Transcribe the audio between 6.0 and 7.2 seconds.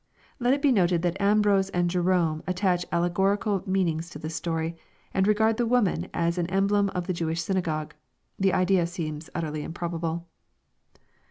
as an emblem of the